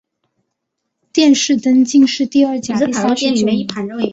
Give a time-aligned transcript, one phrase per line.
[1.13, 3.67] 殿试登进士第二甲第三十九名。